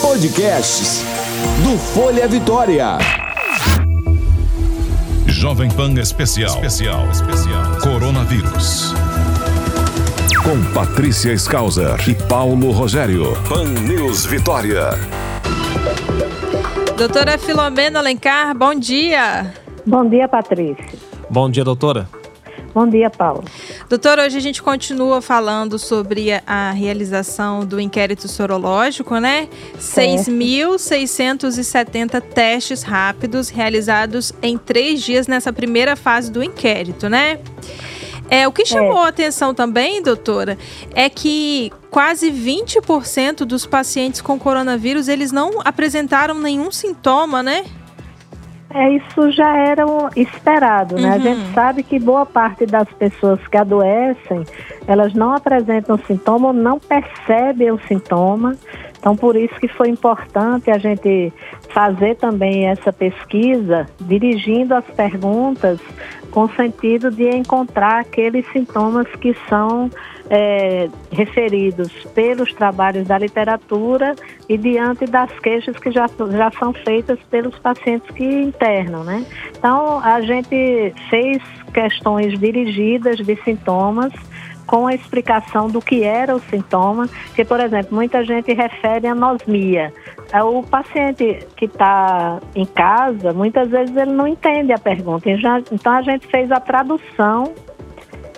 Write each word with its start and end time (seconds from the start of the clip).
Podcasts 0.00 1.02
do 1.64 1.76
Folha 1.76 2.28
Vitória. 2.28 2.98
Jovem 5.26 5.68
Pan 5.68 5.92
Especial. 5.94 6.54
Especial. 6.64 7.10
Especial. 7.10 7.76
Coronavírus. 7.82 8.94
Com 10.44 10.62
Patrícia 10.72 11.32
Skauser 11.32 11.96
e 12.08 12.14
Paulo 12.14 12.70
Rogério. 12.70 13.36
Pan 13.48 13.64
News 13.64 14.24
Vitória. 14.24 14.90
Doutora 16.96 17.36
Filomena 17.36 17.98
Alencar, 17.98 18.56
bom 18.56 18.72
dia. 18.72 19.52
Bom 19.84 20.08
dia, 20.08 20.28
Patrícia. 20.28 20.86
Bom 21.28 21.50
dia, 21.50 21.64
doutora. 21.64 22.08
Bom 22.76 22.86
dia, 22.86 23.08
Paulo. 23.08 23.42
Doutora, 23.88 24.26
hoje 24.26 24.36
a 24.36 24.40
gente 24.40 24.62
continua 24.62 25.22
falando 25.22 25.78
sobre 25.78 26.28
a 26.46 26.72
realização 26.72 27.64
do 27.64 27.80
inquérito 27.80 28.28
sorológico, 28.28 29.16
né? 29.16 29.48
6.670 29.78 32.20
testes 32.20 32.82
rápidos 32.82 33.48
realizados 33.48 34.34
em 34.42 34.58
três 34.58 35.00
dias 35.00 35.26
nessa 35.26 35.54
primeira 35.54 35.96
fase 35.96 36.30
do 36.30 36.42
inquérito, 36.42 37.08
né? 37.08 37.38
É, 38.28 38.46
o 38.46 38.52
que 38.52 38.66
chamou 38.66 39.04
é. 39.04 39.06
a 39.06 39.08
atenção 39.08 39.54
também, 39.54 40.02
doutora, 40.02 40.58
é 40.94 41.08
que 41.08 41.72
quase 41.90 42.30
20% 42.30 43.46
dos 43.46 43.64
pacientes 43.64 44.20
com 44.20 44.38
coronavírus, 44.38 45.08
eles 45.08 45.32
não 45.32 45.62
apresentaram 45.64 46.34
nenhum 46.34 46.70
sintoma, 46.70 47.42
né? 47.42 47.64
É, 48.70 48.90
isso 48.90 49.30
já 49.30 49.56
era 49.56 49.84
esperado, 50.16 50.96
né? 50.96 51.10
Uhum. 51.10 51.14
A 51.14 51.18
gente 51.18 51.54
sabe 51.54 51.82
que 51.82 51.98
boa 51.98 52.26
parte 52.26 52.66
das 52.66 52.88
pessoas 52.94 53.40
que 53.46 53.56
adoecem, 53.56 54.44
elas 54.86 55.14
não 55.14 55.34
apresentam 55.34 55.96
sintoma 55.98 56.52
não 56.52 56.78
percebem 56.78 57.70
o 57.70 57.78
sintoma. 57.86 58.56
Então, 58.98 59.14
por 59.14 59.36
isso 59.36 59.54
que 59.60 59.68
foi 59.68 59.88
importante 59.88 60.70
a 60.70 60.78
gente 60.78 61.32
fazer 61.68 62.16
também 62.16 62.66
essa 62.66 62.92
pesquisa, 62.92 63.86
dirigindo 64.00 64.74
as 64.74 64.84
perguntas 64.84 65.78
com 66.32 66.42
o 66.42 66.54
sentido 66.54 67.10
de 67.10 67.28
encontrar 67.30 68.00
aqueles 68.00 68.44
sintomas 68.52 69.06
que 69.20 69.34
são 69.48 69.88
é, 70.30 70.88
referidos 71.10 71.92
pelos 72.14 72.52
trabalhos 72.52 73.06
da 73.06 73.18
literatura 73.18 74.14
e 74.48 74.58
diante 74.58 75.06
das 75.06 75.30
queixas 75.40 75.76
que 75.78 75.90
já, 75.90 76.06
já 76.30 76.50
são 76.58 76.72
feitas 76.72 77.18
pelos 77.30 77.58
pacientes 77.58 78.10
que 78.10 78.24
internam, 78.24 79.04
né? 79.04 79.24
Então, 79.56 80.00
a 80.00 80.20
gente 80.20 80.92
fez 81.10 81.42
questões 81.72 82.38
dirigidas 82.38 83.18
de 83.18 83.36
sintomas 83.42 84.12
com 84.66 84.86
a 84.86 84.94
explicação 84.94 85.68
do 85.68 85.80
que 85.80 86.02
era 86.02 86.34
o 86.34 86.40
sintoma, 86.40 87.08
que, 87.34 87.44
por 87.44 87.60
exemplo, 87.60 87.94
muita 87.94 88.24
gente 88.24 88.52
refere 88.52 89.06
a 89.06 89.12
anosmia. 89.12 89.92
É, 90.32 90.42
o 90.42 90.62
paciente 90.62 91.46
que 91.56 91.66
está 91.66 92.40
em 92.54 92.66
casa, 92.66 93.32
muitas 93.32 93.70
vezes 93.70 93.96
ele 93.96 94.10
não 94.10 94.26
entende 94.26 94.72
a 94.72 94.78
pergunta. 94.78 95.30
Então, 95.70 95.92
a 95.92 96.02
gente 96.02 96.26
fez 96.26 96.50
a 96.50 96.58
tradução 96.58 97.54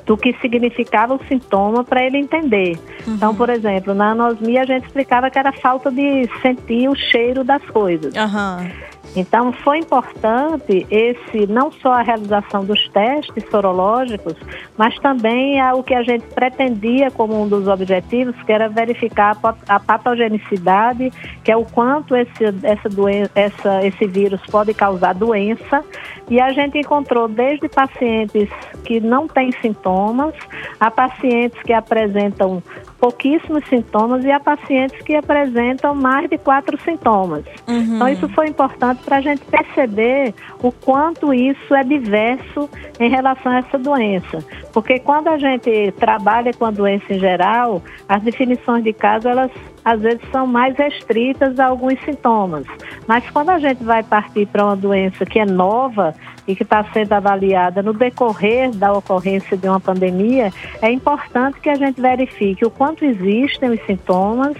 do 0.08 0.16
que 0.16 0.32
significava 0.40 1.14
o 1.14 1.20
sintoma 1.28 1.84
para 1.84 2.02
ele 2.02 2.16
entender. 2.16 2.78
Uhum. 3.06 3.14
Então, 3.14 3.34
por 3.34 3.50
exemplo, 3.50 3.92
na 3.92 4.12
anosmia 4.12 4.62
a 4.62 4.64
gente 4.64 4.86
explicava 4.86 5.30
que 5.30 5.38
era 5.38 5.52
falta 5.52 5.90
de 5.90 6.26
sentir 6.40 6.88
o 6.88 6.96
cheiro 6.96 7.44
das 7.44 7.62
coisas. 7.66 8.14
Uhum. 8.14 8.88
Então, 9.19 9.52
foi 9.52 9.78
importante 9.78 10.86
esse 10.88 11.47
não 11.48 11.72
só 11.72 11.94
a 11.94 12.02
realização 12.02 12.64
dos 12.64 12.88
testes 12.91 13.44
sorológicos, 13.50 14.34
mas 14.77 14.97
também 15.00 15.60
o 15.72 15.83
que 15.83 15.92
a 15.92 16.05
gente 16.05 16.25
pretendia 16.27 17.10
como 17.10 17.42
um 17.42 17.48
dos 17.48 17.66
objetivos, 17.66 18.41
que 18.44 18.52
era 18.52 18.69
verificar 18.69 19.36
a 19.69 19.80
patogenicidade, 19.80 21.10
que 21.42 21.50
é 21.50 21.56
o 21.56 21.64
quanto 21.64 22.14
esse, 22.14 22.44
essa 22.62 22.88
doença, 22.88 23.33
essa, 23.34 23.84
esse 23.84 24.06
vírus 24.06 24.41
pode 24.50 24.72
causar 24.72 25.14
doença. 25.14 25.84
E 26.30 26.41
a 26.41 26.53
gente 26.53 26.78
encontrou 26.78 27.27
desde 27.27 27.69
pacientes 27.69 28.48
que 28.84 29.00
não 29.00 29.26
têm 29.26 29.50
sintomas, 29.60 30.34
a 30.78 30.91
pacientes 30.91 31.60
que 31.62 31.72
apresentam 31.72 32.62
pouquíssimos 33.00 33.64
sintomas 33.69 34.25
e 34.25 34.31
a 34.31 34.41
pacientes 34.41 35.00
que 35.03 35.14
apresentam 35.14 35.94
mais 35.94 36.28
de 36.28 36.36
quatro 36.38 36.78
sintomas. 36.82 37.44
Uhum. 37.66 37.97
Então, 37.97 38.09
isso 38.09 38.28
foi 38.31 38.48
importante 38.48 39.03
para 39.04 39.16
a 39.16 39.20
gente 39.20 39.44
perceber 39.44 40.34
o 40.62 40.72
quanto 40.72 41.32
isso 41.32 41.75
é 41.75 41.84
diverso 41.84 42.69
em 42.98 43.09
relação 43.09 43.53
a 43.53 43.59
essa 43.59 43.78
doença. 43.78 44.44
Porque 44.72 44.98
quando 44.98 45.28
a 45.28 45.38
gente 45.38 45.92
trabalha 45.92 46.53
com 46.53 46.64
a 46.64 46.70
doença 46.70 47.12
em 47.12 47.19
geral, 47.19 47.82
as 48.09 48.22
definições 48.22 48.82
de 48.82 48.92
caso, 48.92 49.28
elas 49.28 49.50
às 49.88 50.03
vezes 50.03 50.21
são 50.31 50.47
mais 50.47 50.76
restritas 50.76 51.59
a 51.59 51.66
alguns 51.66 51.99
sintomas. 52.04 52.66
Mas 53.06 53.28
quando 53.31 53.49
a 53.49 53.59
gente 53.59 53.82
vai 53.82 54.03
partir 54.03 54.47
para 54.47 54.66
uma 54.66 54.76
doença 54.76 55.25
que 55.25 55.38
é 55.38 55.47
nova 55.47 56.15
e 56.47 56.54
que 56.54 56.62
está 56.62 56.84
sendo 56.93 57.10
avaliada 57.15 57.82
no 57.82 57.94
decorrer 57.94 58.71
da 58.71 58.93
ocorrência 58.93 59.56
de 59.56 59.66
uma 59.66 59.81
pandemia, 59.81 60.53
é 60.82 60.91
importante 60.91 61.59
que 61.60 61.71
a 61.71 61.75
gente 61.75 61.98
verifique 62.00 62.66
o 62.66 62.71
quanto 62.71 63.03
existem 63.03 63.71
os 63.71 63.81
sintomas, 63.87 64.56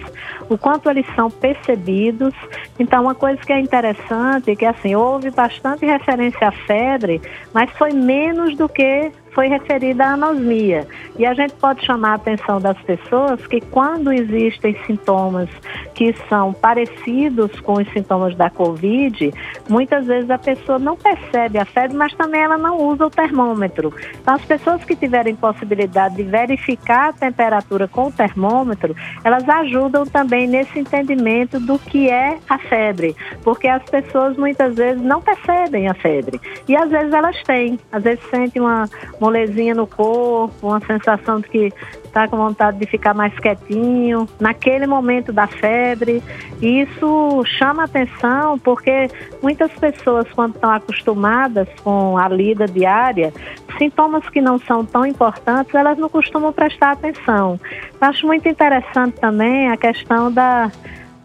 o 0.49 0.57
quanto 0.57 0.89
eles 0.89 1.05
são 1.15 1.29
percebidos. 1.29 2.33
Então, 2.79 3.03
uma 3.03 3.13
coisa 3.13 3.39
que 3.39 3.53
é 3.53 3.59
interessante 3.59 4.49
é 4.49 4.55
que 4.55 4.65
assim 4.65 4.95
houve 4.95 5.29
bastante 5.29 5.85
referência 5.85 6.47
à 6.47 6.51
febre, 6.51 7.21
mas 7.53 7.69
foi 7.71 7.91
menos 7.91 8.57
do 8.57 8.67
que 8.67 9.11
foi 9.33 9.47
referida 9.47 10.05
à 10.05 10.13
anosmia. 10.13 10.87
E 11.17 11.25
a 11.25 11.33
gente 11.33 11.53
pode 11.55 11.85
chamar 11.85 12.11
a 12.11 12.15
atenção 12.15 12.59
das 12.59 12.77
pessoas 12.81 13.45
que 13.47 13.61
quando 13.61 14.11
existem 14.11 14.75
sintomas 14.85 15.49
que 15.93 16.13
são 16.29 16.53
parecidos 16.53 17.59
com 17.61 17.73
os 17.73 17.87
sintomas 17.91 18.35
da 18.35 18.49
Covid, 18.49 19.33
muitas 19.69 20.05
vezes 20.05 20.29
a 20.29 20.37
pessoa 20.37 20.79
não 20.79 20.95
percebe 20.95 21.57
a 21.57 21.65
febre, 21.65 21.95
mas 21.95 22.13
também 22.13 22.41
ela 22.41 22.57
não 22.57 22.77
usa 22.77 23.05
o 23.05 23.09
termômetro. 23.09 23.93
Então, 24.21 24.35
as 24.35 24.45
pessoas 24.45 24.83
que 24.83 24.95
tiverem 24.95 25.35
possibilidade 25.35 26.15
de 26.15 26.23
verificar 26.23 27.09
a 27.09 27.13
temperatura 27.13 27.87
com 27.87 28.07
o 28.07 28.11
termômetro, 28.11 28.95
elas 29.23 29.47
ajudam 29.47 30.05
também 30.05 30.47
nesse 30.47 30.79
entendimento 30.79 31.59
do 31.59 31.77
que 31.77 32.09
é 32.09 32.37
a 32.49 32.57
febre, 32.57 33.15
porque 33.43 33.67
as 33.67 33.83
pessoas 33.83 34.37
muitas 34.37 34.75
vezes 34.75 35.01
não 35.01 35.21
percebem 35.21 35.87
a 35.87 35.93
febre. 35.93 36.39
E 36.67 36.75
às 36.75 36.89
vezes 36.89 37.13
elas 37.13 37.41
têm, 37.43 37.79
às 37.91 38.03
vezes 38.03 38.23
sentem 38.29 38.61
uma 38.61 38.89
molezinha 39.19 39.75
no 39.75 39.85
corpo, 39.85 40.53
uma 40.61 40.79
sensação 40.79 41.39
de 41.39 41.49
que 41.49 41.73
está 42.03 42.27
com 42.27 42.37
vontade 42.37 42.79
de 42.79 42.87
ficar 42.87 43.13
mais 43.13 43.37
quietinho, 43.39 44.27
naquele 44.39 44.87
momento 44.87 45.31
da 45.31 45.47
febre. 45.47 46.23
E 46.61 46.81
isso 46.81 47.43
chama 47.45 47.83
atenção 47.83 48.57
porque 48.59 49.07
muitas 49.41 49.71
pessoas, 49.73 50.27
quando 50.33 50.55
estão 50.55 50.71
acostumadas 50.71 51.67
com 51.83 52.17
a 52.17 52.27
lida 52.27 52.65
diária, 52.65 53.31
sintomas 53.77 54.27
que 54.29 54.41
não 54.41 54.59
são 54.59 54.83
tão 54.85 55.05
importantes, 55.05 55.73
elas 55.73 55.97
não 55.97 56.09
costumam 56.09 56.51
prestar 56.51 56.91
atenção. 56.91 57.59
Acho 58.01 58.25
muito 58.25 58.47
interessante 58.47 59.19
também 59.19 59.69
a 59.69 59.77
questão 59.77 60.31
da 60.31 60.71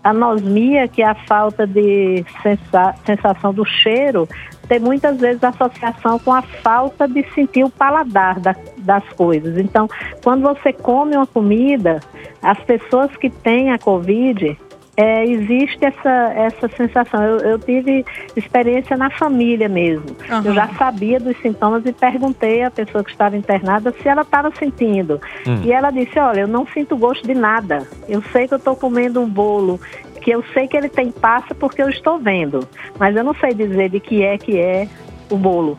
anosmia, 0.05 0.87
que 0.87 1.01
é 1.01 1.07
a 1.07 1.15
falta 1.15 1.67
de 1.67 2.23
sensa 2.43 2.95
sensação 3.07 3.55
do 3.55 3.65
cheiro, 3.65 4.29
tem 4.69 4.79
muitas 4.79 5.19
vezes 5.19 5.43
associação 5.43 6.19
com 6.19 6.33
a 6.33 6.43
falta 6.43 7.07
de 7.07 7.25
sentir 7.35 7.65
o 7.65 7.71
paladar 7.71 8.41
da, 8.41 8.55
das 8.79 9.05
coisas. 9.11 9.59
Então, 9.59 9.89
quando 10.23 10.43
você 10.43 10.73
come 10.73 11.17
uma 11.17 11.27
comida, 11.27 12.01
as 12.43 12.59
pessoas 12.61 13.15
que 13.17 13.31
têm 13.31 13.73
a 13.73 13.79
Covid, 13.79 14.57
é, 14.97 15.25
existe 15.25 15.85
essa, 15.85 16.33
essa 16.35 16.69
sensação. 16.77 17.23
Eu, 17.23 17.39
eu, 17.39 17.59
tive 17.59 18.05
experiência 18.37 18.97
na 18.97 19.11
família 19.11 19.69
mesmo. 19.69 20.07
Uhum. 20.31 20.43
Eu 20.45 20.55
já 20.55 20.69
sabia 20.79 21.19
dos 21.19 21.37
sintomas 21.39 21.85
e 21.85 21.93
perguntei 21.93 22.63
à 22.63 22.71
pessoa 22.71 23.03
que 23.03 23.11
estava 23.11 23.37
internada 23.37 23.93
se 24.01 24.09
ela 24.09 24.23
estava 24.23 24.53
sentindo. 24.57 25.21
Uhum. 25.47 25.63
E 25.65 25.73
ela 25.73 25.91
disse: 25.91 26.19
Olha, 26.19 26.41
eu 26.41 26.49
não 26.49 26.67
sinto 26.67 26.97
gosto 26.97 27.27
de 27.27 27.35
nada. 27.35 27.87
Eu 28.09 28.23
sei 28.31 28.47
que 28.47 28.55
eu 28.55 28.59
estou 28.59 28.77
comendo 28.77 29.21
um 29.21 29.29
bolo 29.29 29.81
que 30.25 30.31
eu 30.31 30.43
sei 30.55 30.67
que 30.67 30.75
ele 30.75 30.89
tem 30.89 31.11
passa 31.11 31.55
porque 31.55 31.83
eu 31.83 31.91
estou 31.91 32.19
vendo, 32.19 32.67
mas 32.99 33.15
eu 33.15 33.23
não 33.23 33.35
sei 33.35 33.53
dizer 33.53 33.91
de 33.91 34.01
que 34.01 34.23
é 34.23 34.39
que 34.39 34.59
é 34.59 34.89
o 35.31 35.37
bolo. 35.37 35.79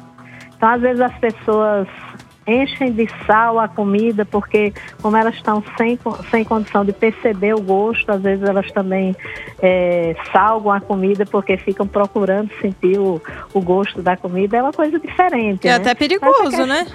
Então, 0.55 0.69
às 0.69 0.79
vezes 0.79 1.01
as 1.01 1.17
pessoas 1.17 1.87
enchem 2.47 2.91
de 2.91 3.07
sal 3.25 3.59
a 3.59 3.67
comida 3.67 4.23
porque 4.23 4.71
como 5.01 5.17
elas 5.17 5.33
estão 5.33 5.63
sem, 5.75 5.97
sem 6.29 6.43
condição 6.43 6.85
de 6.85 6.93
perceber 6.93 7.55
o 7.55 7.59
gosto, 7.59 8.07
às 8.11 8.21
vezes 8.21 8.47
elas 8.47 8.71
também 8.71 9.15
é, 9.59 10.15
salgam 10.31 10.71
a 10.71 10.79
comida 10.79 11.25
porque 11.25 11.57
ficam 11.57 11.87
procurando 11.87 12.51
sentir 12.61 12.99
o, 12.99 13.19
o 13.51 13.61
gosto 13.61 13.99
da 14.03 14.15
comida. 14.15 14.57
É 14.57 14.61
uma 14.61 14.73
coisa 14.73 14.99
diferente. 14.99 15.67
É 15.67 15.71
né? 15.71 15.77
até 15.77 15.95
perigoso, 15.95 16.67
né? 16.67 16.85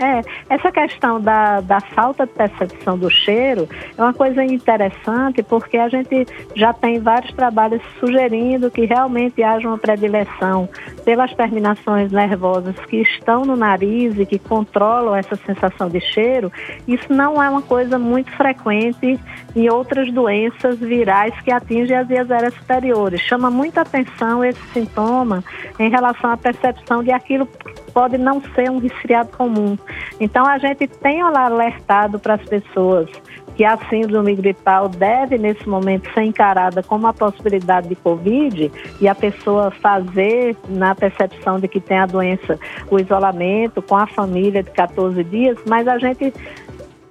É, 0.00 0.22
essa 0.48 0.72
questão 0.72 1.20
da, 1.20 1.60
da 1.60 1.80
falta 1.80 2.26
de 2.26 2.32
percepção 2.32 2.98
do 2.98 3.08
cheiro 3.08 3.68
é 3.96 4.02
uma 4.02 4.12
coisa 4.12 4.42
interessante 4.42 5.42
porque 5.42 5.76
a 5.76 5.88
gente 5.88 6.26
já 6.56 6.72
tem 6.72 6.98
vários 6.98 7.32
trabalhos 7.32 7.80
sugerindo 8.00 8.70
que 8.70 8.86
realmente 8.86 9.42
haja 9.42 9.68
uma 9.68 9.78
predileção 9.78 10.68
pelas 11.04 11.32
terminações 11.34 12.10
nervosas 12.10 12.74
que 12.86 12.96
estão 13.02 13.44
no 13.44 13.54
nariz 13.54 14.18
e 14.18 14.26
que 14.26 14.38
controlam 14.38 15.14
essa 15.14 15.36
sensação 15.36 15.88
de 15.88 16.00
cheiro, 16.00 16.50
isso 16.88 17.12
não 17.12 17.40
é 17.42 17.48
uma 17.48 17.62
coisa 17.62 17.98
muito 17.98 18.30
frequente 18.32 19.18
em 19.54 19.70
outras 19.70 20.12
doenças 20.12 20.78
virais 20.78 21.34
que 21.42 21.52
atingem 21.52 21.96
as 21.96 22.08
vias 22.08 22.30
aéreas 22.30 22.54
superiores. 22.54 23.20
Chama 23.20 23.50
muita 23.50 23.82
atenção 23.82 24.44
esse 24.44 24.60
sintoma 24.72 25.44
em 25.78 25.88
relação 25.88 26.30
à 26.30 26.36
percepção 26.36 27.02
de 27.02 27.12
aquilo 27.12 27.46
que 27.46 27.92
pode 27.92 28.18
não 28.18 28.42
ser 28.54 28.70
um 28.70 28.78
resfriado 28.78 29.30
comum. 29.36 29.76
Então 30.20 30.46
a 30.46 30.58
gente 30.58 30.86
tem 30.86 31.20
alertado 31.20 32.18
para 32.18 32.34
as 32.34 32.42
pessoas 32.42 33.08
que 33.56 33.64
a 33.64 33.78
síndrome 33.88 34.34
gripal 34.34 34.88
deve, 34.88 35.38
nesse 35.38 35.68
momento, 35.68 36.12
ser 36.12 36.22
encarada 36.22 36.82
como 36.82 37.06
a 37.06 37.12
possibilidade 37.12 37.88
de 37.88 37.94
Covid 37.94 38.70
e 39.00 39.08
a 39.08 39.14
pessoa 39.14 39.70
fazer, 39.70 40.56
na 40.68 40.94
percepção 40.94 41.60
de 41.60 41.68
que 41.68 41.80
tem 41.80 41.98
a 41.98 42.06
doença, 42.06 42.58
o 42.90 42.98
isolamento 42.98 43.80
com 43.80 43.96
a 43.96 44.06
família 44.06 44.62
de 44.62 44.70
14 44.70 45.22
dias, 45.24 45.56
mas 45.68 45.86
a 45.86 45.98
gente 45.98 46.32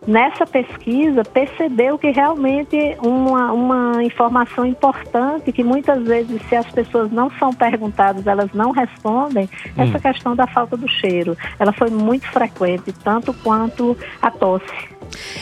nessa 0.07 0.45
pesquisa 0.45 1.23
percebeu 1.23 1.97
que 1.97 2.11
realmente 2.11 2.97
uma, 3.01 3.51
uma 3.51 4.03
informação 4.03 4.65
importante 4.65 5.51
que 5.51 5.63
muitas 5.63 6.03
vezes 6.03 6.41
se 6.47 6.55
as 6.55 6.69
pessoas 6.71 7.11
não 7.11 7.29
são 7.31 7.53
perguntadas 7.53 8.27
elas 8.27 8.51
não 8.53 8.71
respondem 8.71 9.45
hum. 9.45 9.71
essa 9.77 9.99
questão 9.99 10.35
da 10.35 10.47
falta 10.47 10.75
do 10.75 10.87
cheiro 10.87 11.37
ela 11.59 11.71
foi 11.71 11.89
muito 11.89 12.27
frequente 12.27 12.91
tanto 13.03 13.33
quanto 13.33 13.97
a 14.21 14.29
tosse 14.29 14.93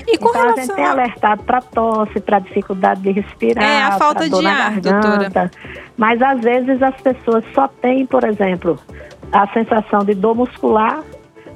e 0.07 0.17
com 0.17 0.29
então, 0.29 0.41
relação 0.41 0.53
a 0.53 0.65
gente 0.65 0.75
tem 0.75 0.85
alertado 0.85 1.43
para 1.43 1.61
tosse, 1.61 2.19
para 2.19 2.39
dificuldade 2.39 3.01
de 3.01 3.11
respirar, 3.11 3.63
é, 3.63 3.83
a 3.83 3.91
falta 3.97 4.29
de 4.29 4.45
ar, 4.45 4.79
garganta, 4.79 5.17
doutora. 5.17 5.51
Mas 5.97 6.21
às 6.21 6.41
vezes 6.41 6.81
as 6.81 6.99
pessoas 7.01 7.43
só 7.53 7.67
têm, 7.67 8.05
por 8.05 8.23
exemplo, 8.23 8.77
a 9.31 9.47
sensação 9.53 9.99
de 10.03 10.13
dor 10.13 10.35
muscular, 10.35 11.03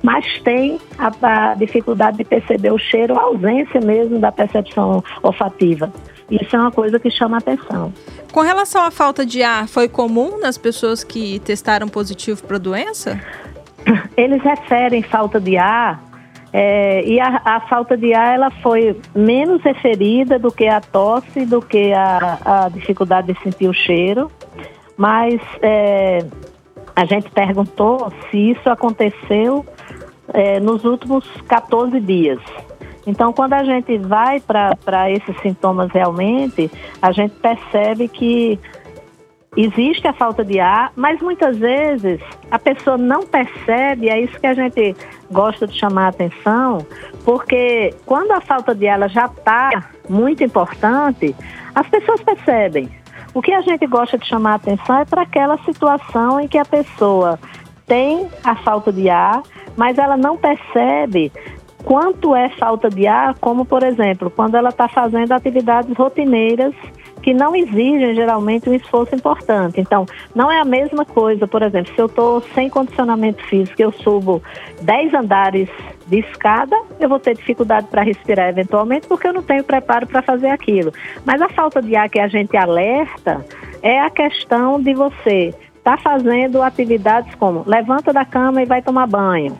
mas 0.06 0.24
tem 0.42 0.80
a, 1.00 1.12
a 1.50 1.56
dificuldade 1.56 2.18
de 2.18 2.24
perceber 2.24 2.72
o 2.72 2.78
cheiro, 2.78 3.18
a 3.18 3.24
ausência 3.24 3.81
mesmo 3.81 4.19
da 4.19 4.31
percepção 4.31 5.04
olfativa. 5.24 5.92
Isso 6.30 6.56
é 6.56 6.60
uma 6.60 6.72
coisa 6.72 7.00
que 7.00 7.10
chama 7.10 7.40
atenção. 7.40 7.92
Com 8.31 8.42
relação 8.42 8.84
à 8.84 8.92
falta 8.92 9.25
de 9.25 9.42
ar, 9.42 9.68
foi 9.68 9.90
comum 9.90 10.40
nas 10.40 10.60
pessoas 10.60 11.04
que 11.04 11.40
testaram 11.40 11.88
positivo 11.88 12.44
para 12.44 12.57
a 12.57 12.60
doença? 12.60 13.19
Eles 14.16 14.44
referem 14.44 15.02
falta 15.02 15.40
de 15.40 15.57
ar 15.57 16.04
é, 16.54 17.04
e 17.04 17.19
a, 17.19 17.42
a, 17.44 17.62
falta 17.62 17.98
de 17.98 18.13
ar 18.13 18.36
ela 18.36 18.51
foi 18.62 19.01
menos 19.16 19.63
referida 19.63 20.38
do 20.38 20.51
que 20.51 20.68
a 20.68 20.81
tosse, 20.81 21.48
do 21.48 21.63
que 21.63 21.94
a, 21.94 22.38
a 22.46 22.69
dificuldade 22.69 23.34
de 23.34 23.42
sentir 23.42 23.68
o 23.68 23.74
cheiro, 23.74 24.31
mas 24.96 25.42
é, 25.63 26.24
a 26.96 27.06
gente 27.06 27.30
perguntou 27.31 28.13
se 28.30 28.51
isso 28.51 28.69
aconteceu 28.69 29.66
é, 30.33 30.60
nos 30.60 30.83
últimos 30.83 31.25
14 31.48 32.00
dias. 32.00 32.39
Então, 33.07 33.31
quando 33.31 33.54
a 33.54 33.63
gente 33.63 33.98
vai 34.00 34.39
para 34.39 35.12
esses 35.12 35.38
sintomas 35.42 35.92
realmente, 35.92 36.72
a 37.01 37.12
gente 37.12 37.36
percebe 37.36 38.07
que 38.07 38.60
existe 39.56 40.07
a 40.07 40.13
falta 40.13 40.44
de 40.44 40.60
ar, 40.60 40.92
mas 40.95 41.22
muitas 41.22 41.57
vezes 41.57 42.19
a 42.51 42.60
pessoa 42.60 42.98
não 42.98 43.22
percebe, 43.25 44.10
é 44.10 44.19
isso 44.19 44.39
que 44.39 44.48
a 44.48 44.54
gente 44.54 44.95
gosta 45.31 45.66
de 45.66 45.77
chamar 45.77 46.06
a 46.06 46.10
atenção, 46.10 46.86
porque 47.24 47.94
quando 48.06 48.31
a 48.31 48.42
falta 48.42 48.75
de 48.75 48.88
ar 48.88 49.07
já 49.10 49.25
está 49.25 49.89
muito 50.10 50.44
importante, 50.44 51.36
as 51.74 51.88
pessoas 51.88 52.22
percebem. 52.22 52.89
O 53.33 53.42
que 53.42 53.51
a 53.51 53.62
gente 53.62 53.86
gosta 53.86 54.18
de 54.18 54.25
chamar 54.25 54.54
a 54.54 54.56
atenção 54.56 55.00
é 55.00 55.06
para 55.06 55.22
aquela 55.22 55.57
situação 55.60 56.39
em 56.39 56.48
que 56.48 56.57
a 56.57 56.66
pessoa 56.66 57.39
tem 57.88 58.28
a 58.44 58.56
falta 58.56 58.92
de 58.92 59.10
ar, 59.10 59.44
mas 59.76 59.98
ela 59.98 60.18
não 60.18 60.38
percebe 60.38 61.32
quanto 61.84 62.36
é 62.36 62.50
falta 62.50 62.90
de 62.90 63.06
ar, 63.06 63.36
como 63.40 63.64
por 63.64 63.84
exemplo, 63.84 64.30
quando 64.30 64.56
ela 64.56 64.70
está 64.70 64.88
fazendo 64.88 65.32
atividades 65.32 65.96
rotineiras 65.96 66.74
que 67.22 67.34
não 67.34 67.56
exigem 67.56 68.14
geralmente 68.14 68.70
um 68.70 68.74
esforço 68.74 69.16
importante. 69.16 69.82
Então, 69.82 70.06
não 70.36 70.52
é 70.52 70.60
a 70.60 70.66
mesma 70.66 71.04
coisa, 71.04 71.48
por 71.48 71.64
exemplo, 71.64 71.92
se 71.94 72.00
eu 72.00 72.06
estou 72.06 72.40
sem 72.54 72.70
condicionamento 72.70 73.44
físico, 73.46 73.82
eu 73.82 73.92
subo 73.92 74.44
10 74.82 75.14
andares 75.16 75.68
de 76.06 76.20
escada, 76.20 76.76
eu 77.00 77.10
vou 77.10 77.20
ter 77.20 77.36
dificuldade 77.36 77.88
para 77.88 78.04
respirar 78.04 78.50
eventualmente, 78.50 79.08
porque 79.08 79.28
eu 79.28 79.34
não 79.34 79.42
tenho 79.42 79.64
preparo 79.64 80.06
para 80.06 80.22
fazer 80.22 80.50
aquilo. 80.50 80.94
Mas 81.26 81.42
a 81.42 81.50
falta 81.50 81.82
de 81.82 81.96
ar 81.96 82.10
que 82.10 82.20
a 82.20 82.28
gente 82.28 82.56
alerta 82.56 83.44
é 83.82 84.00
a 84.00 84.10
questão 84.12 84.80
de 84.80 84.94
você 84.94 85.52
estar 85.86 85.98
tá 85.98 85.98
fazendo 85.98 86.64
atividades 86.64 87.36
como 87.36 87.64
levanta 87.68 88.12
da 88.12 88.26
cama 88.26 88.64
e 88.64 88.66
vai 88.66 88.82
tomar 88.82 89.06
banho, 89.06 89.56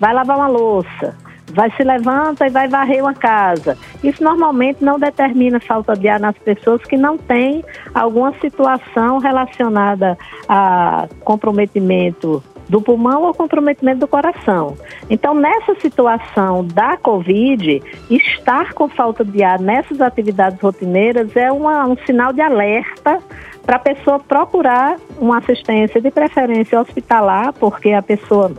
vai 0.00 0.14
lavar 0.14 0.38
uma 0.38 0.48
louça, 0.48 1.14
vai 1.52 1.70
se 1.72 1.84
levanta 1.84 2.46
e 2.46 2.50
vai 2.50 2.66
varrer 2.66 3.02
uma 3.02 3.12
casa. 3.12 3.76
Isso 4.02 4.24
normalmente 4.24 4.82
não 4.82 4.98
determina 4.98 5.60
falta 5.60 5.94
de 5.94 6.08
ar 6.08 6.18
nas 6.18 6.36
pessoas 6.38 6.82
que 6.82 6.96
não 6.96 7.18
têm 7.18 7.62
alguma 7.94 8.32
situação 8.40 9.18
relacionada 9.18 10.16
a 10.48 11.06
comprometimento 11.20 12.42
do 12.68 12.80
pulmão 12.80 13.22
ou 13.22 13.34
comprometimento 13.34 14.00
do 14.00 14.08
coração. 14.08 14.76
Então, 15.08 15.34
nessa 15.34 15.74
situação 15.76 16.64
da 16.64 16.96
Covid, 16.96 17.82
estar 18.10 18.72
com 18.72 18.88
falta 18.88 19.24
de 19.24 19.44
ar 19.44 19.60
nessas 19.60 20.00
atividades 20.00 20.58
rotineiras 20.60 21.36
é 21.36 21.52
uma, 21.52 21.86
um 21.86 21.96
sinal 21.98 22.32
de 22.32 22.40
alerta 22.40 23.20
para 23.66 23.76
a 23.76 23.80
pessoa 23.80 24.20
procurar 24.20 24.96
uma 25.18 25.38
assistência 25.38 26.00
de 26.00 26.10
preferência 26.10 26.80
hospitalar, 26.80 27.52
porque 27.52 27.90
a 27.90 28.00
pessoa 28.00 28.52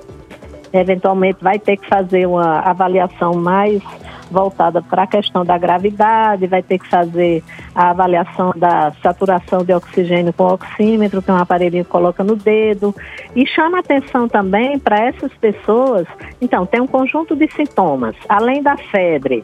eventualmente 0.73 1.41
vai 1.41 1.57
ter 1.57 1.77
que 1.77 1.87
fazer 1.87 2.27
uma 2.27 2.59
avaliação 2.59 3.33
mais 3.33 3.81
voltada 4.29 4.81
para 4.81 5.03
a 5.03 5.07
questão 5.07 5.45
da 5.45 5.57
gravidade, 5.57 6.47
vai 6.47 6.61
ter 6.61 6.77
que 6.79 6.87
fazer 6.89 7.41
a 7.73 7.91
avaliação 7.91 8.51
da 8.55 8.91
saturação 9.01 9.63
de 9.63 9.73
oxigênio 9.73 10.33
com 10.33 10.45
oxímetro, 10.47 11.21
que 11.21 11.31
é 11.31 11.33
um 11.33 11.37
aparelhinho 11.37 11.85
que 11.85 11.89
coloca 11.89 12.23
no 12.25 12.35
dedo. 12.35 12.93
E 13.33 13.47
chama 13.47 13.79
atenção 13.79 14.27
também 14.27 14.77
para 14.77 14.99
essas 14.99 15.31
pessoas. 15.35 16.05
Então, 16.41 16.65
tem 16.65 16.81
um 16.81 16.87
conjunto 16.87 17.35
de 17.35 17.49
sintomas, 17.53 18.15
além 18.27 18.61
da 18.61 18.75
febre, 18.75 19.43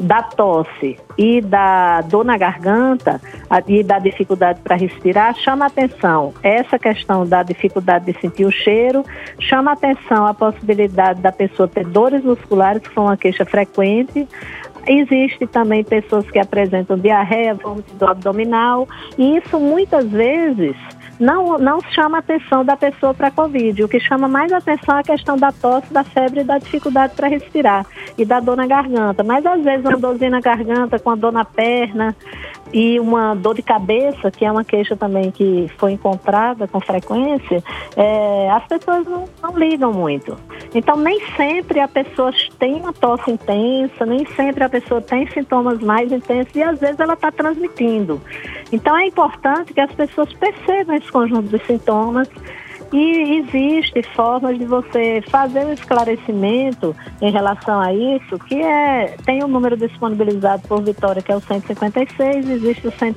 da 0.00 0.22
tosse 0.22 0.98
e 1.16 1.40
da 1.40 2.00
dor 2.02 2.24
na 2.24 2.36
garganta 2.36 3.20
e 3.66 3.82
da 3.82 3.98
dificuldade 3.98 4.60
para 4.60 4.76
respirar, 4.76 5.34
chama 5.34 5.66
atenção 5.66 6.32
essa 6.42 6.78
questão 6.78 7.26
da 7.26 7.42
dificuldade 7.42 8.06
de 8.12 8.20
sentir 8.20 8.44
o 8.44 8.50
cheiro, 8.50 9.04
chama 9.38 9.72
atenção 9.72 10.26
a 10.26 10.34
possibilidade 10.34 11.20
da 11.20 11.30
pessoa 11.30 11.68
ter 11.68 11.86
dores 11.86 12.24
musculares, 12.24 12.82
que 12.82 12.92
são 12.92 13.04
uma 13.04 13.16
queixa 13.16 13.44
frequente. 13.44 14.28
Existe 14.86 15.46
também 15.46 15.82
pessoas 15.82 16.30
que 16.30 16.38
apresentam 16.38 16.98
diarreia, 16.98 17.54
vômito 17.54 18.04
abdominal, 18.04 18.86
e 19.16 19.38
isso 19.38 19.58
muitas 19.58 20.06
vezes 20.10 20.76
não, 21.18 21.58
não 21.58 21.80
chama 21.80 22.18
a 22.18 22.20
atenção 22.20 22.64
da 22.64 22.76
pessoa 22.76 23.14
para 23.14 23.28
a 23.28 23.30
Covid. 23.30 23.84
O 23.84 23.88
que 23.88 24.00
chama 24.00 24.28
mais 24.28 24.52
atenção 24.52 24.96
é 24.96 25.00
a 25.00 25.04
questão 25.04 25.36
da 25.36 25.52
tosse, 25.52 25.92
da 25.92 26.04
febre 26.04 26.40
e 26.40 26.44
da 26.44 26.58
dificuldade 26.58 27.14
para 27.14 27.28
respirar 27.28 27.86
e 28.16 28.24
da 28.24 28.40
dor 28.40 28.56
na 28.56 28.66
garganta. 28.66 29.22
Mas 29.22 29.44
às 29.46 29.62
vezes 29.62 29.84
uma 29.84 29.96
dorzinha 29.96 30.30
na 30.30 30.40
garganta, 30.40 30.98
com 30.98 31.10
a 31.10 31.14
dor 31.14 31.32
na 31.32 31.44
perna, 31.44 32.14
e 32.72 32.98
uma 32.98 33.34
dor 33.34 33.54
de 33.54 33.62
cabeça, 33.62 34.32
que 34.32 34.44
é 34.44 34.50
uma 34.50 34.64
queixa 34.64 34.96
também 34.96 35.30
que 35.30 35.70
foi 35.78 35.92
encontrada 35.92 36.66
com 36.66 36.80
frequência, 36.80 37.62
é, 37.96 38.50
as 38.50 38.66
pessoas 38.66 39.06
não, 39.06 39.24
não, 39.40 39.56
ligam 39.56 39.92
muito. 39.92 40.36
Então, 40.74 40.96
nem 40.96 41.20
sempre 41.36 41.78
a 41.78 41.86
pessoa 41.86 42.32
tem 42.58 42.74
uma 42.74 42.92
tosse 42.92 43.30
intensa, 43.30 44.04
nem 44.04 44.26
sempre 44.26 44.64
a 44.64 44.68
pessoa 44.68 45.00
tem 45.00 45.26
sintomas 45.30 45.78
mais 45.80 46.10
intensos 46.10 46.54
e 46.54 46.62
às 46.62 46.80
vezes 46.80 46.98
ela 46.98 47.14
está 47.14 47.30
transmitindo. 47.30 48.20
Então, 48.72 48.96
é 48.96 49.06
importante 49.06 49.72
que 49.72 49.80
as 49.80 49.92
pessoas 49.94 50.32
percebam 50.32 50.96
esse 50.96 51.10
conjunto 51.12 51.48
de 51.48 51.64
sintomas 51.64 52.28
e 52.92 53.38
existe 53.38 54.02
formas 54.14 54.58
de 54.58 54.64
você 54.64 55.22
fazer 55.28 55.64
um 55.64 55.72
esclarecimento 55.72 56.94
em 57.20 57.30
relação 57.30 57.80
a 57.80 57.92
isso, 57.92 58.38
que 58.38 58.54
é 58.54 59.16
tem 59.24 59.42
um 59.42 59.48
número 59.48 59.76
disponibilizado 59.76 60.66
por 60.68 60.82
Vitória, 60.82 61.22
que 61.22 61.32
é 61.32 61.36
o 61.36 61.40
156, 61.40 62.48
existe 62.48 62.88
o 62.88 62.92
100, 62.92 63.14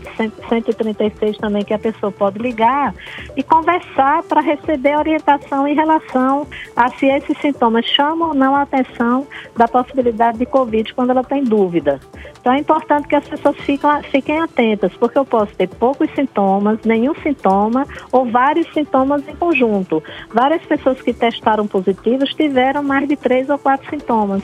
136 0.50 1.38
também 1.38 1.64
que 1.64 1.74
a 1.74 1.80
pessoa 1.80 2.12
pode 2.12 2.40
ligar 2.40 2.94
e 3.36 3.44
conversar 3.44 4.24
para 4.24 4.42
receber 4.42 4.98
orientação 4.98 5.68
em 5.68 5.76
relação 5.76 6.48
a 6.76 6.90
se 6.90 7.06
esses 7.08 7.38
sintomas 7.40 7.86
chamam 7.86 8.30
ou 8.30 8.34
não 8.34 8.56
a 8.56 8.62
atenção 8.62 9.28
da 9.56 9.68
possibilidade 9.68 10.38
de 10.38 10.46
Covid 10.46 10.94
quando 10.94 11.12
ela 11.12 11.24
tem 11.24 11.44
dúvida. 11.44 12.00
Então 12.40 12.54
é 12.54 12.60
importante 12.60 13.08
que 13.08 13.16
as 13.16 13.28
pessoas 13.28 13.56
fiquem, 13.58 14.04
fiquem 14.12 14.40
atentas, 14.40 14.94
porque 14.96 15.18
eu 15.18 15.26
posso 15.26 15.54
ter 15.56 15.68
poucos 15.68 16.10
sintomas, 16.16 16.80
nenhum 16.86 17.14
sintoma 17.16 17.86
ou 18.12 18.26
vários 18.26 18.72
sintomas 18.74 19.28
em 19.28 19.36
conjunto. 19.36 20.04
Várias 20.34 20.64
pessoas 20.66 21.02
que 21.02 21.14
testaram 21.14 21.68
positivas 21.68 22.30
tiveram 22.30 22.84
mais 22.84 23.08
de 23.08 23.16
três 23.16 23.50
ou 23.50 23.58
quatro 23.58 23.90
sintomas. 23.90 24.44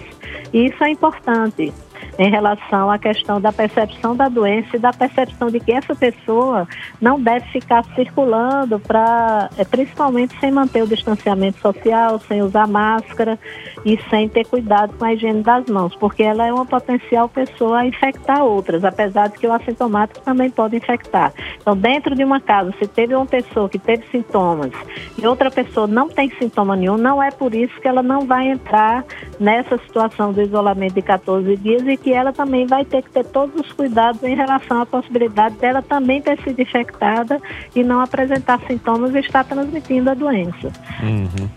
E 0.52 0.66
isso 0.66 0.84
é 0.84 0.90
importante. 0.90 1.74
Em 2.18 2.30
relação 2.30 2.90
à 2.90 2.98
questão 2.98 3.40
da 3.40 3.52
percepção 3.52 4.16
da 4.16 4.30
doença 4.30 4.76
e 4.76 4.80
da 4.80 4.92
percepção 4.92 5.50
de 5.50 5.60
que 5.60 5.72
essa 5.72 5.96
pessoa 5.96 6.68
não 7.02 7.20
deve 7.20 7.46
ficar 7.48 7.84
circulando 7.96 8.80
para, 8.80 9.50
é, 9.58 9.64
principalmente 9.64 10.38
sem 10.40 10.52
manter 10.52 10.84
o 10.84 10.88
distanciamento 10.88 11.60
social, 11.60 12.20
sem 12.20 12.42
usar 12.42 12.68
máscara 12.68 13.40
e 13.86 14.00
sem 14.10 14.30
ter 14.30 14.46
cuidado 14.46 14.94
com 14.98 15.06
a 15.06 15.14
higiene 15.14 15.42
das 15.42 15.66
mãos, 15.68 15.96
porque 15.96 16.24
ela 16.24 16.46
é 16.46 16.54
uma 16.54 16.66
potencial 16.66 17.28
pessoa 17.28 17.80
a 17.80 17.86
infectar 17.86 18.44
outras, 18.44 18.84
apesar 18.84 19.30
de 19.30 19.38
que 19.38 19.48
o 19.48 19.54
assintomático 19.54 20.22
também 20.22 20.50
pode 20.50 20.76
infectar. 20.76 21.34
Então, 21.62 21.76
dentro 21.76 22.16
de 22.16 22.24
uma 22.24 22.40
casa, 22.40 22.74
se 22.80 22.88
teve 22.88 23.16
uma 23.16 23.26
pessoa 23.26 23.70
que 23.70 23.80
teve 23.80 24.06
sintomas 24.12 24.72
e 25.18 25.26
outra 25.26 25.50
pessoa 25.50 25.88
não 25.88 26.10
tem 26.10 26.30
sintoma 26.38 26.76
nenhum, 26.76 26.98
não 26.98 27.22
é 27.22 27.32
por 27.32 27.54
isso 27.54 27.80
que 27.82 27.88
ela 27.88 28.04
não 28.04 28.26
vai 28.26 28.50
entrar 28.50 29.04
nessa 29.40 29.78
situação 29.78 30.32
do 30.32 30.42
isolamento 30.42 30.96
de 30.96 31.02
14 31.02 31.56
dias 31.58 31.84
e 31.88 31.98
que 31.98 32.12
ela 32.12 32.32
também 32.32 32.66
vai 32.66 32.86
ter 32.86 33.02
que 33.02 33.10
ter 33.10 33.26
todos 33.26 33.60
os 33.60 33.72
cuidados 33.72 34.22
em 34.24 34.36
relação 34.36 34.82
à 34.82 34.86
possibilidade 34.86 35.56
dela 35.58 35.82
também 35.82 36.22
ter 36.22 36.42
sido 36.42 36.62
infectada 36.62 37.42
e 37.76 37.84
não 37.84 38.00
apresentar 38.00 38.60
sintomas 38.68 39.14
e 39.16 39.20
estar 39.20 39.44
transmitindo 39.44 40.10
a 40.10 40.14
doença. 40.14 40.72
Uhum. 41.02 41.50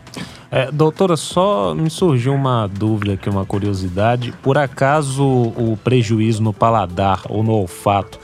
É, 0.50 0.70
doutora, 0.70 1.16
só 1.16 1.74
me 1.74 1.90
surgiu 1.90 2.32
uma 2.32 2.66
dúvida 2.66 3.14
aqui, 3.14 3.28
uma 3.28 3.44
curiosidade. 3.44 4.32
Por 4.42 4.56
acaso 4.56 5.24
o 5.24 5.76
prejuízo 5.82 6.42
no 6.42 6.52
paladar 6.52 7.22
ou 7.28 7.42
no 7.42 7.52
olfato 7.52 8.18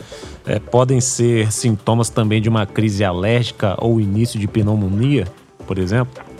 é, 0.46 0.58
podem 0.58 1.00
ser 1.00 1.52
sintomas 1.52 2.10
também 2.10 2.40
de 2.40 2.48
uma 2.48 2.64
crise 2.64 3.04
alérgica 3.04 3.76
ou 3.78 4.00
início 4.00 4.38
de 4.38 4.46
pneumonia, 4.46 5.26
por 5.66 5.78
exemplo? 5.78 6.31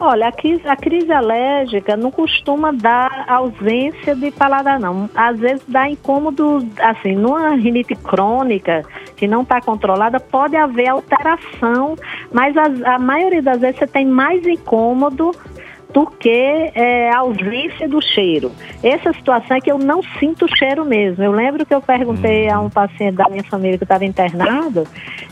Olha, 0.00 0.28
a 0.28 0.32
crise, 0.32 0.62
a 0.64 0.76
crise 0.76 1.12
alérgica 1.12 1.96
não 1.96 2.12
costuma 2.12 2.70
dar 2.70 3.24
ausência 3.26 4.14
de 4.14 4.30
paladar, 4.30 4.78
não. 4.78 5.10
Às 5.12 5.40
vezes 5.40 5.62
dá 5.66 5.90
incômodo, 5.90 6.64
assim, 6.78 7.16
numa 7.16 7.56
rinite 7.56 7.96
crônica 7.96 8.84
que 9.16 9.26
não 9.26 9.42
está 9.42 9.60
controlada, 9.60 10.20
pode 10.20 10.54
haver 10.54 10.88
alteração, 10.88 11.96
mas 12.32 12.56
a, 12.56 12.94
a 12.94 12.98
maioria 13.00 13.42
das 13.42 13.60
vezes 13.60 13.80
você 13.80 13.88
tem 13.88 14.06
mais 14.06 14.46
incômodo 14.46 15.32
do 15.92 16.06
que 16.06 16.28
é, 16.74 17.10
a 17.10 17.18
ausência 17.18 17.88
do 17.88 18.00
cheiro. 18.02 18.52
Essa 18.82 19.12
situação 19.12 19.56
é 19.56 19.60
que 19.60 19.72
eu 19.72 19.78
não 19.78 20.02
sinto 20.18 20.46
cheiro 20.56 20.84
mesmo. 20.84 21.22
Eu 21.24 21.32
lembro 21.32 21.64
que 21.64 21.74
eu 21.74 21.80
perguntei 21.80 22.48
a 22.48 22.60
um 22.60 22.68
paciente 22.68 23.16
da 23.16 23.28
minha 23.28 23.44
família 23.44 23.78
que 23.78 23.84
estava 23.84 24.04
internado 24.04 24.86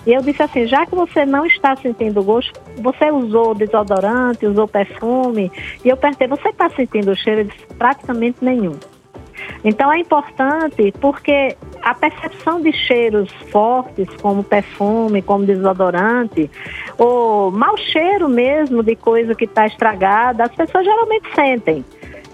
e 0.07 0.13
eu 0.13 0.23
disse 0.23 0.43
assim: 0.43 0.67
já 0.67 0.87
que 0.87 0.95
você 0.95 1.27
não 1.27 1.45
está 1.45 1.77
sentindo 1.77 2.23
gosto, 2.23 2.59
você 2.79 3.11
usou 3.11 3.55
desodorante, 3.55 4.47
usou 4.47 4.67
perfume? 4.67 5.51
E 5.85 5.89
eu 5.89 5.97
perguntei: 5.97 6.29
você 6.29 6.49
está 6.49 6.71
sentindo 6.71 7.15
cheiro? 7.15 7.41
Ele 7.41 7.51
disse: 7.51 7.67
praticamente 7.79 8.39
nenhum. 8.43 8.77
Então 9.65 9.93
é 9.93 9.99
importante 9.99 10.93
porque 11.01 11.57
a 11.87 11.95
percepção 11.95 12.61
de 12.61 12.73
cheiros 12.73 13.31
fortes, 13.53 14.09
como 14.21 14.43
perfume, 14.43 15.23
como 15.23 15.47
desodorante, 15.47 16.51
ou 16.99 17.53
mau 17.53 17.77
cheiro 17.77 18.29
mesmo 18.29 18.83
de 18.83 18.97
coisa 18.97 19.37
que 19.37 19.45
está 19.45 19.69
estragada, 19.69 20.43
as 20.43 20.53
pessoas 20.53 20.85
geralmente 20.85 21.33
sentem. 21.33 21.85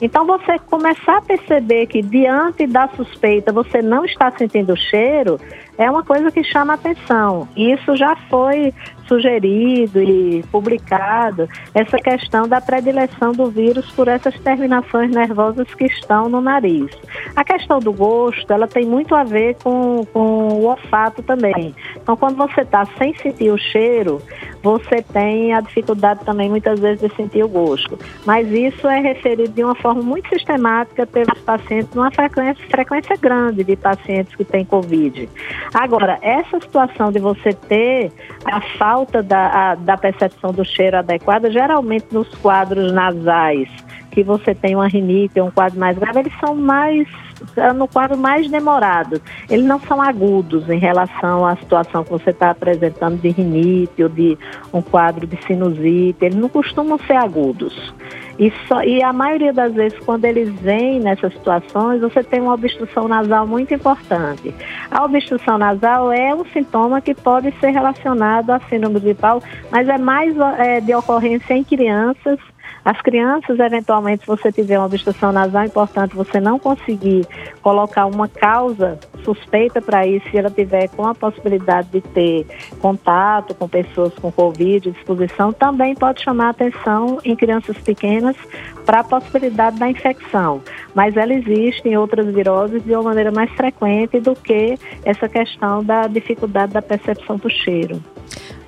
Então, 0.00 0.26
você 0.26 0.58
começar 0.58 1.18
a 1.18 1.20
perceber 1.20 1.86
que 1.86 2.00
diante 2.00 2.66
da 2.66 2.88
suspeita 2.96 3.52
você 3.52 3.82
não 3.82 4.06
está 4.06 4.30
sentindo 4.30 4.74
cheiro, 4.74 5.38
é 5.78 5.90
uma 5.90 6.02
coisa 6.02 6.30
que 6.30 6.44
chama 6.44 6.74
atenção. 6.74 7.48
Isso 7.56 7.96
já 7.96 8.14
foi 8.28 8.72
sugerido 9.06 10.02
e 10.02 10.42
publicado, 10.50 11.48
essa 11.74 11.98
questão 11.98 12.48
da 12.48 12.60
predileção 12.60 13.32
do 13.32 13.50
vírus 13.50 13.90
por 13.90 14.08
essas 14.08 14.38
terminações 14.40 15.10
nervosas 15.10 15.72
que 15.74 15.84
estão 15.84 16.28
no 16.28 16.40
nariz. 16.40 16.90
A 17.36 17.44
questão 17.44 17.78
do 17.78 17.92
gosto, 17.92 18.50
ela 18.50 18.66
tem 18.66 18.86
muito 18.86 19.14
a 19.14 19.24
ver 19.24 19.56
com, 19.62 20.06
com 20.12 20.48
o 20.48 20.64
olfato 20.64 21.22
também. 21.22 21.74
Então, 21.96 22.16
quando 22.16 22.36
você 22.36 22.62
está 22.62 22.86
sem 22.98 23.14
sentir 23.16 23.50
o 23.50 23.58
cheiro, 23.58 24.22
você 24.62 25.02
tem 25.02 25.52
a 25.52 25.60
dificuldade 25.60 26.24
também 26.24 26.48
muitas 26.48 26.78
vezes 26.80 27.00
de 27.00 27.14
sentir 27.16 27.44
o 27.44 27.48
gosto. 27.48 27.98
Mas 28.24 28.50
isso 28.50 28.86
é 28.86 29.00
referido 29.00 29.52
de 29.52 29.64
uma 29.64 29.74
forma 29.74 30.02
muito 30.02 30.28
sistemática 30.28 31.06
pelos 31.06 31.38
pacientes, 31.40 31.94
numa 31.94 32.10
frequência, 32.10 32.64
frequência 32.68 33.16
grande 33.16 33.64
de 33.64 33.76
pacientes 33.76 34.34
que 34.34 34.44
têm 34.44 34.64
Covid. 34.64 35.28
Agora, 35.74 36.18
essa 36.22 36.60
situação 36.60 37.10
de 37.10 37.18
você 37.18 37.52
ter 37.52 38.12
a 38.44 38.60
falta 38.78 39.22
da, 39.22 39.72
a, 39.72 39.74
da 39.74 39.96
percepção 39.96 40.52
do 40.52 40.64
cheiro 40.64 40.98
adequada, 40.98 41.50
geralmente 41.50 42.06
nos 42.12 42.28
quadros 42.36 42.92
nasais, 42.92 43.68
que 44.10 44.22
você 44.22 44.54
tem 44.54 44.74
uma 44.74 44.88
rinite 44.88 45.40
um 45.40 45.50
quadro 45.50 45.80
mais 45.80 45.96
grave, 45.98 46.20
eles 46.20 46.32
são 46.38 46.54
mais 46.54 47.08
é, 47.56 47.72
no 47.72 47.88
quadro 47.88 48.16
mais 48.16 48.48
demorado. 48.50 49.20
Eles 49.50 49.64
não 49.64 49.80
são 49.80 50.00
agudos 50.00 50.68
em 50.68 50.78
relação 50.78 51.46
à 51.46 51.56
situação 51.56 52.04
que 52.04 52.10
você 52.10 52.30
está 52.30 52.50
apresentando 52.50 53.20
de 53.20 53.30
rinite 53.30 54.02
ou 54.02 54.08
de 54.08 54.38
um 54.72 54.82
quadro 54.82 55.26
de 55.26 55.36
sinusite. 55.46 56.24
Eles 56.24 56.36
não 56.36 56.48
costumam 56.48 56.98
ser 56.98 57.16
agudos. 57.16 57.92
E, 58.38 58.52
só, 58.66 58.82
e 58.82 59.02
a 59.02 59.12
maioria 59.12 59.52
das 59.52 59.72
vezes, 59.74 59.98
quando 60.00 60.24
eles 60.24 60.48
vêm 60.60 61.00
nessas 61.00 61.32
situações, 61.34 62.00
você 62.00 62.22
tem 62.22 62.40
uma 62.40 62.54
obstrução 62.54 63.06
nasal 63.06 63.46
muito 63.46 63.74
importante. 63.74 64.54
A 64.90 65.04
obstrução 65.04 65.58
nasal 65.58 66.12
é 66.12 66.34
um 66.34 66.44
sintoma 66.46 67.00
que 67.00 67.14
pode 67.14 67.52
ser 67.60 67.70
relacionado 67.70 68.50
à 68.50 68.60
síndrome 68.60 69.00
gripal, 69.00 69.42
mas 69.70 69.88
é 69.88 69.98
mais 69.98 70.34
é, 70.58 70.80
de 70.80 70.94
ocorrência 70.94 71.54
em 71.54 71.64
crianças 71.64 72.38
as 72.84 73.00
crianças, 73.00 73.58
eventualmente, 73.60 74.22
se 74.22 74.26
você 74.26 74.50
tiver 74.50 74.76
uma 74.76 74.86
obstrução 74.86 75.30
nasal, 75.30 75.62
é 75.62 75.66
importante 75.66 76.16
você 76.16 76.40
não 76.40 76.58
conseguir 76.58 77.24
colocar 77.62 78.06
uma 78.06 78.26
causa 78.26 78.98
suspeita 79.24 79.80
para 79.80 80.06
isso 80.06 80.28
se 80.30 80.38
ela 80.38 80.50
tiver 80.50 80.88
com 80.88 81.06
a 81.06 81.14
possibilidade 81.14 81.88
de 81.90 82.00
ter 82.00 82.46
contato 82.80 83.54
com 83.54 83.68
pessoas 83.68 84.14
com 84.14 84.30
Covid, 84.30 84.90
exposição, 84.90 85.52
também 85.52 85.94
pode 85.94 86.22
chamar 86.22 86.50
atenção 86.50 87.18
em 87.24 87.34
crianças 87.36 87.76
pequenas 87.78 88.36
para 88.84 89.00
a 89.00 89.04
possibilidade 89.04 89.78
da 89.78 89.88
infecção. 89.88 90.62
Mas 90.94 91.16
ela 91.16 91.32
existe 91.32 91.88
em 91.88 91.96
outras 91.96 92.26
viroses 92.34 92.82
de 92.84 92.92
uma 92.92 93.02
maneira 93.02 93.30
mais 93.30 93.50
frequente 93.52 94.20
do 94.20 94.34
que 94.34 94.78
essa 95.04 95.28
questão 95.28 95.82
da 95.82 96.06
dificuldade 96.06 96.72
da 96.72 96.82
percepção 96.82 97.36
do 97.36 97.48
cheiro. 97.48 98.02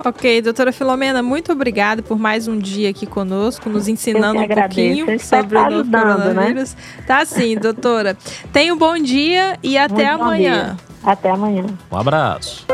Ok, 0.04 0.42
doutora 0.42 0.72
Filomena, 0.72 1.22
muito 1.22 1.52
obrigada 1.52 2.02
por 2.02 2.18
mais 2.18 2.48
um 2.48 2.58
dia 2.58 2.90
aqui 2.90 3.06
conosco, 3.06 3.70
nos 3.70 3.88
ensinando 3.88 4.40
um 4.40 4.48
pouquinho 4.48 5.18
sobre 5.20 5.56
o 5.56 5.70
novo 5.70 5.90
né? 5.90 6.00
coronavírus. 6.02 6.74
Né? 6.74 7.04
Tá 7.06 7.24
sim, 7.24 7.56
doutora. 7.56 8.16
Tenha 8.52 8.74
um 8.74 8.78
bom 8.78 8.98
dia 8.98 9.58
e 9.62 9.78
até 9.78 10.10
muito 10.10 10.22
amanhã. 10.22 10.76
Até 11.02 11.30
amanhã. 11.30 11.66
Um 11.90 11.96
abraço. 11.96 12.66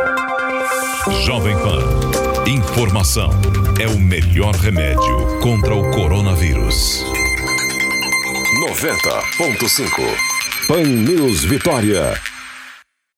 Jovem 1.25 1.57
Pan. 1.59 2.49
Informação 2.51 3.31
é 3.81 3.87
o 3.87 3.99
melhor 3.99 4.55
remédio 4.55 5.41
contra 5.43 5.75
o 5.75 5.91
coronavírus. 5.91 7.05
90.5 8.61 10.69
Pan 10.69 11.05
News 11.05 11.47
Vitória. 11.47 12.40